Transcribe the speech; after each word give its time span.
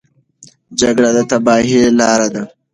جګړه 0.79 1.09
د 1.15 1.17
تباهۍ 1.29 1.77
لاره 1.99 2.27
ده. 2.33 2.43